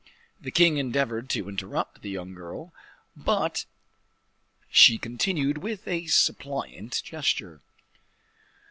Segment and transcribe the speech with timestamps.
[0.39, 2.73] The king endeavored to interrupt the young girl,
[3.15, 3.67] but
[4.71, 7.61] she continued with a suppliant gesture.